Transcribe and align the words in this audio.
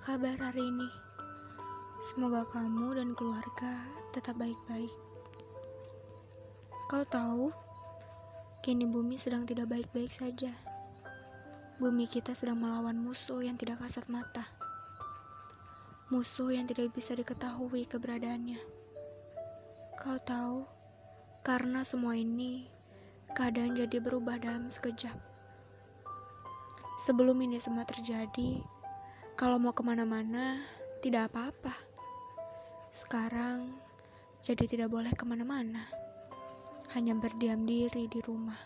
kabar 0.00 0.32
hari 0.40 0.64
ini? 0.64 0.88
Semoga 2.00 2.48
kamu 2.48 2.96
dan 2.96 3.12
keluarga 3.12 3.84
tetap 4.16 4.32
baik-baik. 4.40 4.88
Kau 6.88 7.04
tahu, 7.04 7.52
kini 8.64 8.88
bumi 8.88 9.20
sedang 9.20 9.44
tidak 9.44 9.68
baik-baik 9.68 10.08
saja. 10.08 10.56
Bumi 11.76 12.08
kita 12.08 12.32
sedang 12.32 12.64
melawan 12.64 12.96
musuh 12.96 13.44
yang 13.44 13.60
tidak 13.60 13.84
kasat 13.84 14.08
mata. 14.08 14.48
Musuh 16.08 16.48
yang 16.48 16.64
tidak 16.64 16.96
bisa 16.96 17.12
diketahui 17.12 17.84
keberadaannya. 17.84 18.56
Kau 20.00 20.16
tahu, 20.16 20.64
karena 21.44 21.84
semua 21.84 22.16
ini, 22.16 22.72
keadaan 23.36 23.76
jadi 23.76 24.00
berubah 24.00 24.40
dalam 24.40 24.72
sekejap. 24.72 25.20
Sebelum 27.04 27.36
ini 27.44 27.60
semua 27.60 27.84
terjadi, 27.84 28.64
kalau 29.40 29.56
mau 29.56 29.72
ke 29.72 29.80
mana-mana, 29.80 30.60
tidak 31.00 31.32
apa-apa. 31.32 31.72
Sekarang, 32.92 33.72
jadi 34.44 34.68
tidak 34.68 34.92
boleh 34.92 35.08
ke 35.16 35.24
mana-mana. 35.24 35.88
Hanya 36.92 37.16
berdiam 37.16 37.64
diri 37.64 38.04
di 38.04 38.20
rumah. 38.20 38.60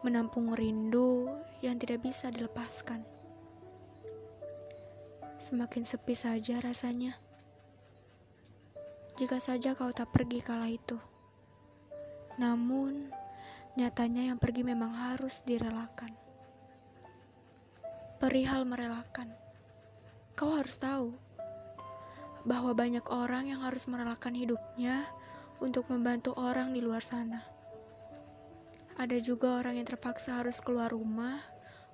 Menampung 0.00 0.56
rindu 0.56 1.28
yang 1.60 1.76
tidak 1.76 2.00
bisa 2.00 2.32
dilepaskan. 2.32 3.04
Semakin 5.36 5.84
sepi 5.84 6.16
saja 6.16 6.56
rasanya. 6.64 7.20
Jika 9.20 9.36
saja 9.44 9.76
kau 9.76 9.92
tak 9.92 10.08
pergi 10.08 10.40
kala 10.40 10.72
itu. 10.72 10.96
Namun, 12.40 13.12
nyatanya 13.76 14.32
yang 14.32 14.40
pergi 14.40 14.64
memang 14.64 14.96
harus 14.96 15.44
direlakan. 15.44 16.16
Perihal 18.16 18.64
merelakan 18.64 19.49
Kau 20.40 20.56
harus 20.56 20.80
tahu 20.80 21.12
bahwa 22.48 22.72
banyak 22.72 23.04
orang 23.12 23.52
yang 23.52 23.60
harus 23.60 23.84
merelakan 23.84 24.32
hidupnya 24.32 25.04
untuk 25.60 25.84
membantu 25.92 26.32
orang 26.40 26.72
di 26.72 26.80
luar 26.80 27.04
sana. 27.04 27.44
Ada 28.96 29.20
juga 29.20 29.60
orang 29.60 29.76
yang 29.76 29.84
terpaksa 29.84 30.40
harus 30.40 30.64
keluar 30.64 30.96
rumah 30.96 31.44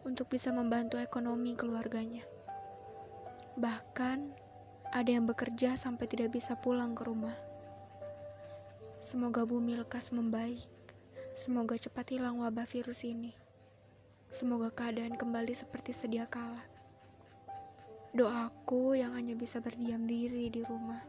untuk 0.06 0.30
bisa 0.30 0.54
membantu 0.54 0.94
ekonomi 1.02 1.58
keluarganya. 1.58 2.22
Bahkan 3.58 4.18
ada 4.94 5.10
yang 5.10 5.26
bekerja 5.26 5.74
sampai 5.74 6.06
tidak 6.06 6.30
bisa 6.30 6.54
pulang 6.54 6.94
ke 6.94 7.02
rumah. 7.02 7.34
Semoga 9.02 9.42
bumi 9.42 9.74
lekas 9.74 10.14
membaik. 10.14 10.70
Semoga 11.34 11.74
cepat 11.74 12.14
hilang 12.14 12.38
wabah 12.38 12.70
virus 12.70 13.02
ini. 13.02 13.34
Semoga 14.30 14.70
keadaan 14.70 15.18
kembali 15.18 15.50
seperti 15.50 15.90
sedia 15.90 16.30
kala. 16.30 16.75
Doaku 18.14 18.94
yang 18.94 19.16
hanya 19.18 19.34
bisa 19.34 19.58
berdiam 19.58 20.06
diri 20.06 20.52
di 20.52 20.62
rumah. 20.62 21.02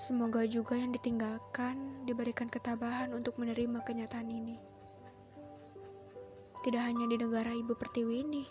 Semoga 0.00 0.48
juga 0.48 0.80
yang 0.80 0.96
ditinggalkan 0.96 2.08
diberikan 2.08 2.48
ketabahan 2.48 3.12
untuk 3.12 3.36
menerima 3.36 3.84
kenyataan 3.84 4.32
ini. 4.32 4.56
Tidak 6.64 6.80
hanya 6.80 7.04
di 7.04 7.20
negara 7.20 7.52
Ibu 7.52 7.76
Pertiwi 7.76 8.24
ini, 8.24 8.44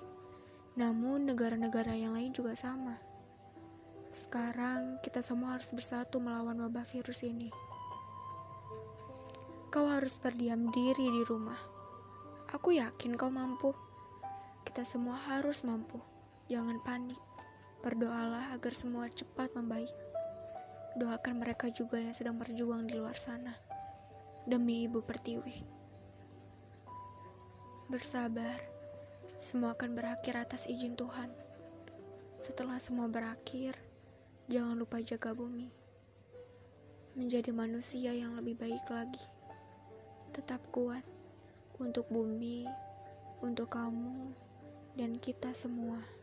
namun 0.77 1.25
negara-negara 1.25 1.97
yang 1.97 2.13
lain 2.13 2.29
juga 2.31 2.53
sama. 2.53 3.01
Sekarang 4.13 5.01
kita 5.01 5.25
semua 5.25 5.57
harus 5.57 5.73
bersatu 5.73 6.21
melawan 6.21 6.57
wabah 6.61 6.85
virus 6.85 7.25
ini. 7.25 7.49
Kau 9.69 9.85
harus 9.85 10.17
berdiam 10.17 10.73
diri 10.73 11.13
di 11.13 11.21
rumah. 11.25 11.57
Aku 12.49 12.73
yakin 12.73 13.13
kau 13.13 13.29
mampu. 13.29 13.73
Kita 14.65 14.81
semua 14.81 15.13
harus 15.29 15.61
mampu. 15.61 16.01
Jangan 16.49 16.81
panik. 16.81 17.21
Berdoalah 17.85 18.57
agar 18.57 18.73
semua 18.73 19.05
cepat 19.05 19.53
membaik. 19.53 19.93
Doakan 20.97 21.45
mereka 21.45 21.69
juga 21.69 22.01
yang 22.01 22.09
sedang 22.09 22.41
berjuang 22.41 22.89
di 22.89 22.97
luar 22.97 23.13
sana. 23.13 23.53
Demi 24.49 24.89
Ibu 24.89 25.05
Pertiwi. 25.05 25.61
Bersabar. 27.85 28.57
Semua 29.37 29.77
akan 29.77 29.93
berakhir 29.93 30.41
atas 30.41 30.65
izin 30.65 30.97
Tuhan. 30.97 31.29
Setelah 32.41 32.81
semua 32.81 33.05
berakhir, 33.05 33.77
jangan 34.49 34.73
lupa 34.73 35.05
jaga 35.05 35.37
bumi. 35.37 35.69
Menjadi 37.13 37.53
manusia 37.53 38.09
yang 38.09 38.33
lebih 38.33 38.57
baik 38.57 38.89
lagi. 38.89 39.21
Tetap 40.33 40.65
kuat 40.73 41.05
untuk 41.77 42.09
bumi, 42.09 42.65
untuk 43.45 43.69
kamu, 43.69 44.33
dan 44.97 45.13
kita 45.21 45.53
semua. 45.53 46.18